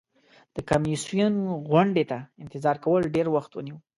[0.55, 1.33] د کمیسیون
[1.69, 3.77] غونډې ته انتظار کول ډیر وخت ونیو.